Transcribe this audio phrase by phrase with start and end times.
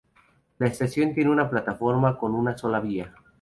[0.57, 3.13] La estación tiene una plataforma con una sola vía.